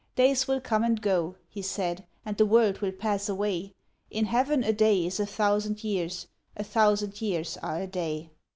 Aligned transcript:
'Days 0.15 0.47
will 0.47 0.59
come 0.59 0.83
and 0.83 0.99
go,' 0.99 1.35
he 1.47 1.61
said, 1.61 2.07
'and 2.25 2.35
the 2.37 2.45
world 2.47 2.79
will 2.81 2.91
pass 2.91 3.29
away, 3.29 3.71
In 4.09 4.25
Heaven 4.25 4.63
a 4.63 4.73
day 4.73 5.05
is 5.05 5.19
a 5.19 5.27
thousand 5.27 5.83
years, 5.83 6.27
a 6.57 6.63
thousand 6.63 7.21
years 7.21 7.55
are 7.57 7.79
a 7.79 7.85
day.' 7.85 8.31